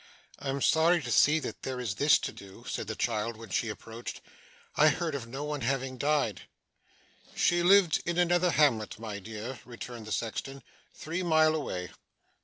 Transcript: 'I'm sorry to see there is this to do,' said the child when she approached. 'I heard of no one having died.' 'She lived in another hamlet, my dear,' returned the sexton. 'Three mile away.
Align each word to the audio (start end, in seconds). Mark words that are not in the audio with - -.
'I'm 0.39 0.61
sorry 0.63 0.99
to 1.03 1.11
see 1.11 1.37
there 1.37 1.79
is 1.79 1.93
this 1.93 2.17
to 2.17 2.31
do,' 2.31 2.65
said 2.67 2.87
the 2.87 2.95
child 2.95 3.37
when 3.37 3.49
she 3.49 3.69
approached. 3.69 4.19
'I 4.75 4.87
heard 4.89 5.13
of 5.13 5.27
no 5.27 5.43
one 5.43 5.61
having 5.61 5.99
died.' 5.99 6.41
'She 7.35 7.61
lived 7.61 8.01
in 8.03 8.17
another 8.17 8.49
hamlet, 8.49 8.97
my 8.97 9.19
dear,' 9.19 9.59
returned 9.63 10.07
the 10.07 10.11
sexton. 10.11 10.63
'Three 10.95 11.21
mile 11.21 11.53
away. 11.53 11.91